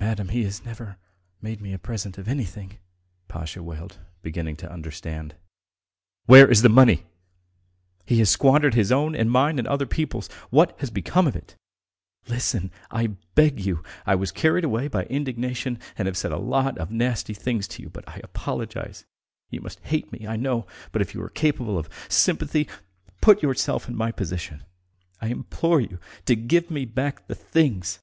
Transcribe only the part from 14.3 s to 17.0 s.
carried away by indignation and have said a lot of